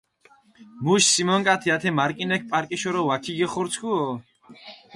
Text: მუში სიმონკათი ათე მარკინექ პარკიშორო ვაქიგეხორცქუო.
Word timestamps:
მუში 0.85 1.05
სიმონკათი 1.09 1.73
ათე 1.75 1.93
მარკინექ 1.99 2.49
პარკიშორო 2.55 3.07
ვაქიგეხორცქუო. 3.11 4.01